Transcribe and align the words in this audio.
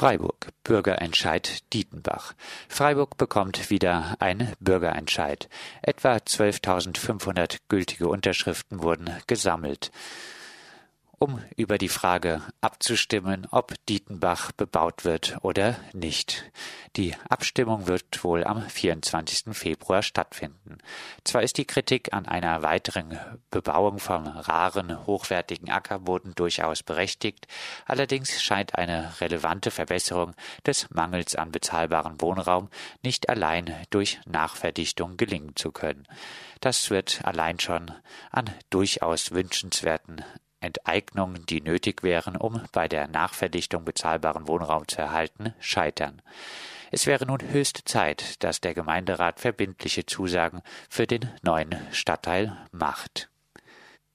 Freiburg. 0.00 0.48
Bürgerentscheid 0.64 1.70
Dietenbach. 1.74 2.32
Freiburg 2.70 3.18
bekommt 3.18 3.68
wieder 3.68 4.16
einen 4.18 4.54
Bürgerentscheid. 4.58 5.50
Etwa 5.82 6.14
12.500 6.14 7.58
gültige 7.68 8.08
Unterschriften 8.08 8.82
wurden 8.82 9.10
gesammelt 9.26 9.92
um 11.22 11.38
über 11.54 11.76
die 11.76 11.90
Frage 11.90 12.40
abzustimmen, 12.62 13.46
ob 13.50 13.74
Dietenbach 13.86 14.52
bebaut 14.52 15.04
wird 15.04 15.36
oder 15.42 15.76
nicht. 15.92 16.50
Die 16.96 17.14
Abstimmung 17.28 17.86
wird 17.86 18.24
wohl 18.24 18.42
am 18.42 18.62
24. 18.62 19.54
Februar 19.54 20.02
stattfinden. 20.02 20.78
Zwar 21.22 21.42
ist 21.42 21.58
die 21.58 21.66
Kritik 21.66 22.14
an 22.14 22.24
einer 22.26 22.62
weiteren 22.62 23.18
Bebauung 23.50 23.98
vom 23.98 24.26
raren, 24.26 25.06
hochwertigen 25.06 25.68
Ackerboden 25.68 26.34
durchaus 26.34 26.82
berechtigt, 26.82 27.46
allerdings 27.84 28.42
scheint 28.42 28.76
eine 28.76 29.12
relevante 29.20 29.70
Verbesserung 29.70 30.34
des 30.64 30.88
Mangels 30.88 31.36
an 31.36 31.52
bezahlbarem 31.52 32.18
Wohnraum 32.22 32.70
nicht 33.02 33.28
allein 33.28 33.76
durch 33.90 34.18
Nachverdichtung 34.24 35.18
gelingen 35.18 35.54
zu 35.54 35.70
können. 35.70 36.08
Das 36.60 36.88
wird 36.88 37.20
allein 37.26 37.60
schon 37.60 37.90
an 38.30 38.48
durchaus 38.70 39.32
wünschenswerten 39.32 40.24
Enteignungen, 40.60 41.44
die 41.46 41.60
nötig 41.60 42.02
wären, 42.02 42.36
um 42.36 42.62
bei 42.72 42.88
der 42.88 43.08
Nachverdichtung 43.08 43.84
bezahlbaren 43.84 44.46
Wohnraum 44.46 44.86
zu 44.86 44.98
erhalten, 44.98 45.54
scheitern. 45.58 46.22
Es 46.90 47.06
wäre 47.06 47.26
nun 47.26 47.40
höchste 47.40 47.84
Zeit, 47.84 48.42
dass 48.42 48.60
der 48.60 48.74
Gemeinderat 48.74 49.40
verbindliche 49.40 50.06
Zusagen 50.06 50.62
für 50.88 51.06
den 51.06 51.28
neuen 51.42 51.74
Stadtteil 51.92 52.56
macht. 52.72 53.30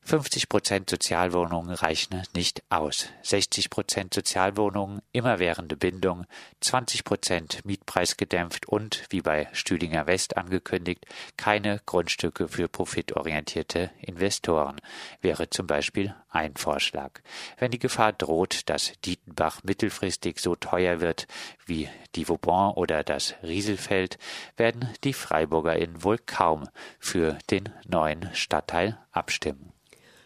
50 0.07 0.49
Prozent 0.49 0.87
Sozialwohnungen 0.87 1.73
reichen 1.73 2.21
nicht 2.35 2.61
aus. 2.69 3.09
60 3.23 3.71
Prozent 3.71 4.13
Sozialwohnungen, 4.13 5.01
immerwährende 5.13 5.75
Bindung, 5.75 6.27
20 6.61 7.03
Prozent 7.03 7.65
Mietpreisgedämpft 7.65 8.67
und, 8.67 9.03
wie 9.09 9.21
bei 9.21 9.47
Stüdinger 9.51 10.05
West 10.05 10.37
angekündigt, 10.37 11.07
keine 11.37 11.81
Grundstücke 11.87 12.47
für 12.47 12.67
profitorientierte 12.67 13.89
Investoren, 13.99 14.79
wäre 15.21 15.49
zum 15.49 15.65
Beispiel 15.65 16.13
ein 16.29 16.55
Vorschlag. 16.55 17.21
Wenn 17.57 17.71
die 17.71 17.79
Gefahr 17.79 18.13
droht, 18.13 18.69
dass 18.69 18.93
Dietenbach 19.05 19.63
mittelfristig 19.63 20.39
so 20.39 20.55
teuer 20.55 20.99
wird 20.99 21.25
wie 21.65 21.89
die 22.13 22.29
Vauban 22.29 22.75
oder 22.75 23.03
das 23.03 23.33
Rieselfeld, 23.41 24.19
werden 24.55 24.87
die 25.03 25.13
FreiburgerInnen 25.13 26.03
wohl 26.03 26.19
kaum 26.19 26.69
für 26.99 27.39
den 27.49 27.69
neuen 27.87 28.29
Stadtteil 28.35 28.99
abstimmen. 29.11 29.74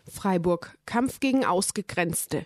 Freiburg 0.10 0.78
Kampf 0.86 1.20
gegen 1.20 1.46
Ausgegrenzte. 1.46 2.46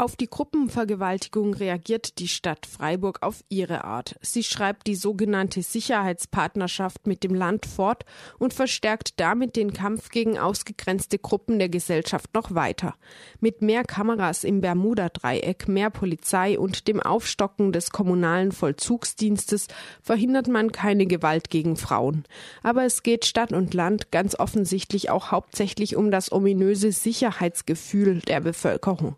Auf 0.00 0.16
die 0.16 0.30
Gruppenvergewaltigung 0.30 1.52
reagiert 1.52 2.20
die 2.20 2.28
Stadt 2.28 2.64
Freiburg 2.64 3.18
auf 3.20 3.44
ihre 3.50 3.84
Art. 3.84 4.18
Sie 4.22 4.42
schreibt 4.42 4.86
die 4.86 4.94
sogenannte 4.94 5.62
Sicherheitspartnerschaft 5.62 7.06
mit 7.06 7.22
dem 7.22 7.34
Land 7.34 7.66
fort 7.66 8.06
und 8.38 8.54
verstärkt 8.54 9.20
damit 9.20 9.56
den 9.56 9.74
Kampf 9.74 10.08
gegen 10.08 10.38
ausgegrenzte 10.38 11.18
Gruppen 11.18 11.58
der 11.58 11.68
Gesellschaft 11.68 12.32
noch 12.32 12.54
weiter. 12.54 12.94
Mit 13.40 13.60
mehr 13.60 13.84
Kameras 13.84 14.42
im 14.42 14.62
Bermuda-Dreieck, 14.62 15.68
mehr 15.68 15.90
Polizei 15.90 16.58
und 16.58 16.88
dem 16.88 17.00
Aufstocken 17.00 17.70
des 17.70 17.90
kommunalen 17.90 18.52
Vollzugsdienstes 18.52 19.66
verhindert 20.00 20.48
man 20.48 20.72
keine 20.72 21.04
Gewalt 21.04 21.50
gegen 21.50 21.76
Frauen. 21.76 22.24
Aber 22.62 22.86
es 22.86 23.02
geht 23.02 23.26
Stadt 23.26 23.52
und 23.52 23.74
Land 23.74 24.10
ganz 24.10 24.34
offensichtlich 24.34 25.10
auch 25.10 25.30
hauptsächlich 25.30 25.94
um 25.94 26.10
das 26.10 26.32
ominöse 26.32 26.90
Sicherheitsgefühl 26.90 28.20
der 28.20 28.40
Bevölkerung. 28.40 29.16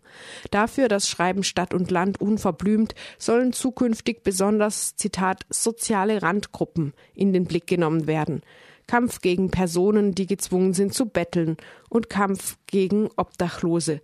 Dafür 0.51 0.72
Dafür, 0.73 0.87
das 0.87 1.07
schreiben 1.07 1.43
Stadt 1.43 1.75
und 1.75 1.91
Land 1.91 2.19
unverblümt, 2.19 2.95
sollen 3.19 3.53
zukünftig 3.53 4.23
besonders, 4.23 4.95
Zitat, 4.95 5.45
soziale 5.51 6.23
Randgruppen 6.23 6.93
in 7.13 7.31
den 7.31 7.45
Blick 7.45 7.67
genommen 7.67 8.07
werden. 8.07 8.41
Kampf 8.87 9.21
gegen 9.21 9.51
Personen, 9.51 10.15
die 10.15 10.25
gezwungen 10.25 10.73
sind 10.73 10.95
zu 10.95 11.05
betteln 11.05 11.57
und 11.89 12.09
Kampf 12.09 12.57
gegen 12.65 13.07
Obdachlose. 13.17 14.01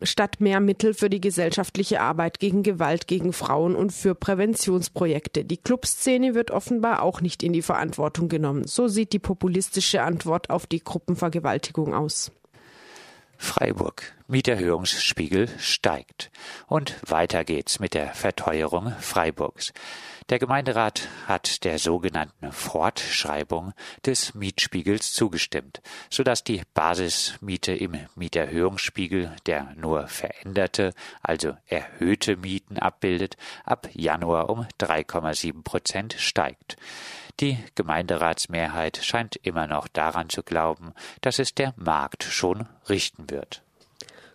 Statt 0.00 0.40
mehr 0.40 0.60
Mittel 0.60 0.94
für 0.94 1.10
die 1.10 1.20
gesellschaftliche 1.20 2.00
Arbeit 2.00 2.38
gegen 2.38 2.62
Gewalt 2.62 3.06
gegen 3.06 3.34
Frauen 3.34 3.76
und 3.76 3.92
für 3.92 4.14
Präventionsprojekte. 4.14 5.44
Die 5.44 5.58
Clubszene 5.58 6.34
wird 6.34 6.50
offenbar 6.50 7.02
auch 7.02 7.20
nicht 7.20 7.42
in 7.42 7.52
die 7.52 7.60
Verantwortung 7.60 8.30
genommen. 8.30 8.66
So 8.66 8.88
sieht 8.88 9.12
die 9.12 9.18
populistische 9.18 10.00
Antwort 10.00 10.48
auf 10.48 10.66
die 10.66 10.82
Gruppenvergewaltigung 10.82 11.92
aus. 11.92 12.32
Freiburg. 13.42 14.14
Mieterhöhungsspiegel 14.28 15.48
steigt. 15.58 16.30
Und 16.68 16.94
weiter 17.04 17.44
geht's 17.44 17.80
mit 17.80 17.92
der 17.92 18.14
Verteuerung 18.14 18.94
Freiburgs. 19.00 19.72
Der 20.30 20.38
Gemeinderat 20.38 21.08
hat 21.26 21.64
der 21.64 21.80
sogenannten 21.80 22.52
Fortschreibung 22.52 23.72
des 24.06 24.34
Mietspiegels 24.34 25.12
zugestimmt, 25.12 25.82
sodass 26.08 26.44
die 26.44 26.62
Basismiete 26.72 27.72
im 27.72 27.98
Mieterhöhungsspiegel, 28.14 29.34
der 29.44 29.74
nur 29.76 30.06
veränderte, 30.06 30.94
also 31.20 31.54
erhöhte 31.66 32.36
Mieten 32.36 32.78
abbildet, 32.78 33.36
ab 33.64 33.88
Januar 33.92 34.48
um 34.50 34.66
3,7 34.80 35.64
Prozent 35.64 36.14
steigt. 36.16 36.76
Die 37.42 37.58
Gemeinderatsmehrheit 37.74 39.00
scheint 39.02 39.34
immer 39.34 39.66
noch 39.66 39.88
daran 39.88 40.28
zu 40.28 40.44
glauben, 40.44 40.92
dass 41.22 41.40
es 41.40 41.56
der 41.56 41.74
Markt 41.76 42.22
schon 42.22 42.68
richten 42.88 43.30
wird. 43.30 43.64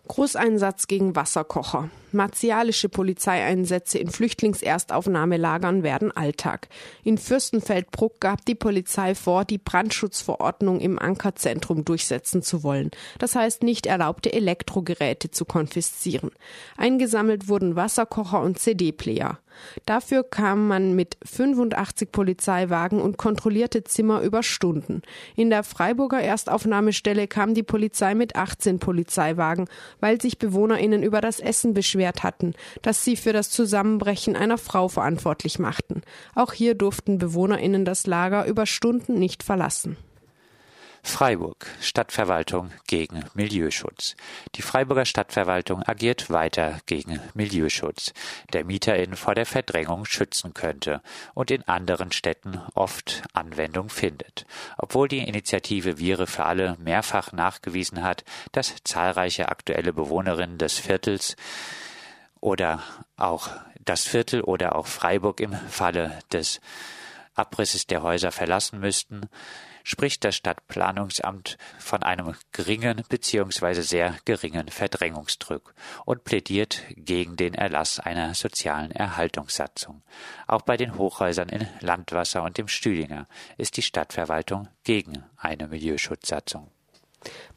Großeinsatz 0.08 0.88
gegen 0.88 1.16
Wasserkocher. 1.16 1.88
Martialische 2.12 2.88
Polizeieinsätze 2.88 3.98
in 3.98 4.08
Flüchtlingserstaufnahmelagern 4.08 5.82
werden 5.82 6.10
Alltag. 6.10 6.68
In 7.04 7.18
Fürstenfeldbruck 7.18 8.18
gab 8.18 8.46
die 8.46 8.54
Polizei 8.54 9.14
vor, 9.14 9.44
die 9.44 9.58
Brandschutzverordnung 9.58 10.80
im 10.80 10.98
Ankerzentrum 10.98 11.84
durchsetzen 11.84 12.42
zu 12.42 12.62
wollen. 12.62 12.90
Das 13.18 13.34
heißt, 13.34 13.62
nicht 13.62 13.84
erlaubte 13.84 14.32
Elektrogeräte 14.32 15.30
zu 15.30 15.44
konfiszieren. 15.44 16.30
Eingesammelt 16.78 17.48
wurden 17.48 17.76
Wasserkocher 17.76 18.40
und 18.40 18.58
CD-Player. 18.58 19.38
Dafür 19.86 20.22
kam 20.22 20.68
man 20.68 20.94
mit 20.94 21.16
85 21.24 22.12
Polizeiwagen 22.12 23.00
und 23.00 23.18
kontrollierte 23.18 23.82
Zimmer 23.82 24.20
über 24.20 24.44
Stunden. 24.44 25.02
In 25.34 25.50
der 25.50 25.64
Freiburger 25.64 26.20
Erstaufnahmestelle 26.20 27.26
kam 27.26 27.54
die 27.54 27.64
Polizei 27.64 28.14
mit 28.14 28.36
18 28.36 28.78
Polizeiwagen, 28.78 29.66
weil 29.98 30.20
sich 30.20 30.38
BewohnerInnen 30.38 31.02
über 31.02 31.20
das 31.20 31.40
Essen 31.40 31.74
beschwerten 31.74 31.97
beschwert 32.08 32.22
hatten, 32.22 32.54
das 32.82 33.04
sie 33.04 33.16
für 33.16 33.32
das 33.32 33.50
Zusammenbrechen 33.50 34.36
einer 34.36 34.58
Frau 34.58 34.88
verantwortlich 34.88 35.58
machten. 35.58 36.02
Auch 36.34 36.52
hier 36.52 36.74
durften 36.74 37.18
BewohnerInnen 37.18 37.84
das 37.84 38.06
Lager 38.06 38.46
über 38.46 38.66
Stunden 38.66 39.18
nicht 39.18 39.42
verlassen. 39.42 39.96
Freiburg 41.02 41.66
Stadtverwaltung 41.80 42.70
gegen 42.86 43.24
Milieuschutz. 43.34 44.14
Die 44.56 44.62
Freiburger 44.62 45.06
Stadtverwaltung 45.06 45.82
agiert 45.82 46.28
weiter 46.28 46.80
gegen 46.86 47.20
Milieuschutz, 47.34 48.12
der 48.52 48.64
Mieterin 48.64 49.16
vor 49.16 49.34
der 49.34 49.46
Verdrängung 49.46 50.04
schützen 50.04 50.54
könnte 50.54 51.00
und 51.34 51.50
in 51.50 51.62
anderen 51.62 52.12
Städten 52.12 52.60
oft 52.74 53.22
Anwendung 53.32 53.88
findet. 53.88 54.44
Obwohl 54.76 55.08
die 55.08 55.26
Initiative 55.26 55.96
Viere 55.96 56.26
für 56.26 56.44
alle 56.44 56.76
mehrfach 56.78 57.32
nachgewiesen 57.32 58.02
hat, 58.02 58.24
dass 58.52 58.74
zahlreiche 58.84 59.48
aktuelle 59.48 59.92
Bewohnerinnen 59.92 60.58
des 60.58 60.78
Viertels 60.78 61.36
oder 62.40 62.82
auch 63.16 63.50
das 63.84 64.06
Viertel 64.06 64.42
oder 64.42 64.76
auch 64.76 64.86
Freiburg 64.86 65.40
im 65.40 65.52
Falle 65.52 66.18
des 66.32 66.60
Abrisses 67.34 67.86
der 67.86 68.02
Häuser 68.02 68.32
verlassen 68.32 68.80
müssten, 68.80 69.28
spricht 69.84 70.24
das 70.24 70.36
Stadtplanungsamt 70.36 71.56
von 71.78 72.02
einem 72.02 72.34
geringen 72.52 73.02
bzw. 73.08 73.80
sehr 73.80 74.16
geringen 74.26 74.68
Verdrängungsdruck 74.68 75.74
und 76.04 76.24
plädiert 76.24 76.82
gegen 76.90 77.36
den 77.36 77.54
Erlass 77.54 77.98
einer 77.98 78.34
sozialen 78.34 78.90
Erhaltungssatzung. 78.90 80.02
Auch 80.46 80.62
bei 80.62 80.76
den 80.76 80.98
Hochhäusern 80.98 81.48
in 81.48 81.66
Landwasser 81.80 82.42
und 82.42 82.58
im 82.58 82.68
Stüdinger 82.68 83.28
ist 83.56 83.78
die 83.78 83.82
Stadtverwaltung 83.82 84.68
gegen 84.84 85.24
eine 85.38 85.68
Milieuschutzsatzung. 85.68 86.70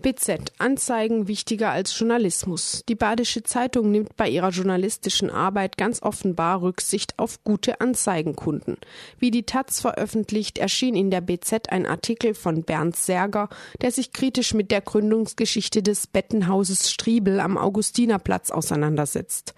BZ 0.01 0.51
Anzeigen 0.57 1.27
wichtiger 1.27 1.69
als 1.69 1.97
Journalismus. 1.97 2.83
Die 2.89 2.95
Badische 2.95 3.43
Zeitung 3.43 3.91
nimmt 3.91 4.15
bei 4.17 4.27
ihrer 4.27 4.49
journalistischen 4.49 5.29
Arbeit 5.29 5.77
ganz 5.77 6.01
offenbar 6.01 6.61
Rücksicht 6.61 7.17
auf 7.17 7.43
gute 7.43 7.81
Anzeigenkunden. 7.81 8.77
Wie 9.19 9.31
die 9.31 9.43
Taz 9.43 9.79
veröffentlicht, 9.79 10.57
erschien 10.57 10.95
in 10.95 11.11
der 11.11 11.21
BZ 11.21 11.69
ein 11.69 11.85
Artikel 11.85 12.33
von 12.33 12.63
Bernd 12.63 12.95
Serger, 12.95 13.49
der 13.81 13.91
sich 13.91 14.11
kritisch 14.11 14.53
mit 14.53 14.71
der 14.71 14.81
Gründungsgeschichte 14.81 15.83
des 15.83 16.07
Bettenhauses 16.07 16.91
Striebel 16.91 17.39
am 17.39 17.57
Augustinerplatz 17.57 18.51
auseinandersetzt. 18.51 19.53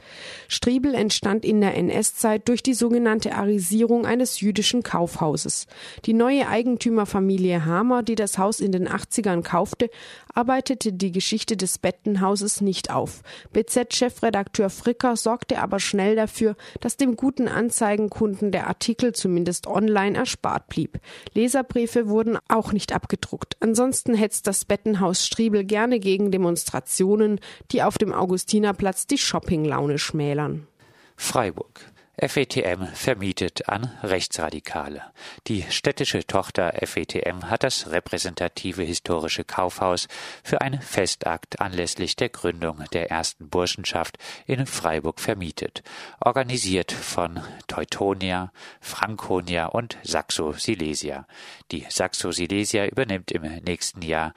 Striebel 0.48 0.94
entstand 0.94 1.46
in 1.46 1.62
der 1.62 1.76
NS-Zeit 1.76 2.48
durch 2.50 2.64
die 2.64 2.74
sogenannte 2.74 3.36
Arisierung 3.36 4.06
eines 4.06 4.42
jüdischen 4.42 4.84
Kaufhauses. 4.84 5.68
Die 6.06 6.14
neue 6.14 6.48
Eigentümerfamilie 6.48 7.66
Hamer, 7.66 8.04
die 8.04 8.16
das 8.16 8.38
Haus 8.38 8.60
in 8.60 8.72
den 8.72 8.88
80ern 8.88 9.42
kaufte, 9.42 9.90
arbeitete 10.34 10.94
die 10.94 11.12
Geschichte 11.12 11.58
des 11.58 11.78
Bettenhauses 11.78 12.62
nicht 12.62 12.92
auf. 12.92 13.22
BZ-Chefredakteur 13.54 14.70
Fricker 14.70 15.16
sorgte 15.16 15.60
aber 15.60 15.80
schnell 15.80 16.16
dafür, 16.16 16.56
dass 16.80 16.98
dem 16.98 17.16
guten 17.16 17.48
Anzeigenkunden 17.48 18.52
der 18.52 18.68
Artikel 18.68 19.14
zumindest 19.14 19.68
online 19.68 20.18
erspart 20.18 20.68
blieb. 20.68 21.00
Leserbriefe 21.34 22.08
wurden 22.08 22.38
auch 22.48 22.74
nicht 22.74 22.94
abgedruckt. 22.94 23.58
Ansonsten 23.60 24.14
hetzt 24.16 24.48
das 24.48 24.66
Bettenhaus 24.66 25.26
Striebel 25.26 25.64
gerne 25.64 26.00
gegen 26.00 26.32
Demonstrationen, 26.32 27.40
die 27.72 27.84
auf 27.84 27.98
dem 27.98 28.14
Augustinerplatz 28.14 29.08
die 29.08 29.18
Shoppinglaune 29.18 29.98
schmälern. 29.98 30.68
Freiburg. 31.16 31.93
FETM 32.16 32.86
vermietet 32.94 33.68
an 33.70 33.90
Rechtsradikale. 34.04 35.02
Die 35.48 35.64
städtische 35.72 36.26
Tochter 36.28 36.74
FETM 36.86 37.50
hat 37.50 37.64
das 37.64 37.90
repräsentative 37.90 38.84
historische 38.84 39.44
Kaufhaus 39.44 40.08
für 40.44 40.62
einen 40.62 40.80
Festakt 40.80 41.60
anlässlich 41.60 42.16
der 42.16 42.30
Gründung 42.30 42.84
der 42.94 43.10
ersten 43.10 43.50
Burschenschaft 43.50 44.20
in 44.46 44.68
Freiburg 44.68 45.20
vermietet, 45.20 45.82
organisiert 46.20 46.92
von 46.92 47.42
Teutonia, 47.68 48.52
Franconia 48.80 49.66
und 49.66 49.98
Saxo-Silesia. 50.04 51.26
Die 51.72 51.86
Saxo-Silesia 51.90 52.86
übernimmt 52.86 53.32
im 53.32 53.42
nächsten 53.42 54.04
Jahr 54.04 54.36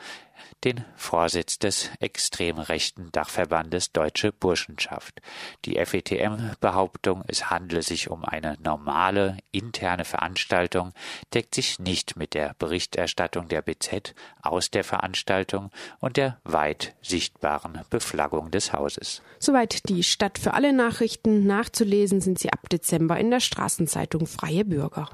den 0.65 0.85
Vorsitz 0.97 1.59
des 1.59 1.91
extrem 2.01 2.59
rechten 2.59 3.11
Dachverbandes 3.13 3.93
Deutsche 3.93 4.33
Burschenschaft. 4.33 5.21
Die 5.65 5.77
FETM-Behauptung, 5.77 7.23
es 7.29 7.51
handle 7.51 7.83
sich 7.83 8.11
um 8.11 8.25
eine 8.25 8.57
normale 8.63 9.37
interne 9.53 10.05
Veranstaltung, 10.05 10.93
deckt 11.35 11.55
sich 11.55 11.79
nicht 11.79 12.17
mit 12.17 12.35
der 12.35 12.55
Berichterstattung 12.59 13.49
der 13.49 13.63
BZ 13.63 14.15
aus 14.43 14.71
der 14.71 14.85
Veranstaltung 14.85 15.71
und 16.01 16.17
der 16.17 16.41
weit 16.45 16.95
sichtbaren 17.03 17.81
Beflaggung 17.91 18.51
des 18.51 18.73
Hauses. 18.73 19.23
Soweit 19.39 19.89
die 19.89 20.03
Stadt 20.03 20.39
für 20.39 20.55
alle 20.55 20.73
Nachrichten. 20.73 21.47
Nachzulesen 21.47 22.21
sind 22.21 22.39
sie 22.39 22.53
ab 22.53 22.69
Dezember 22.71 23.19
in 23.19 23.31
der 23.31 23.41
Straßenzeitung 23.41 24.27
Freie 24.27 24.65
Bürger. 24.65 25.11